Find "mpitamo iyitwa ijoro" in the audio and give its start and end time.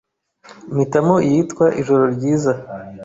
0.73-2.03